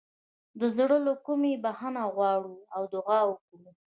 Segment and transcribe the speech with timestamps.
[0.59, 3.69] د زړه له کومې بخښنه وغواړو او دعا وکړو.